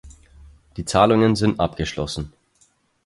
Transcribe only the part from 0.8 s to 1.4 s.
Zahlungen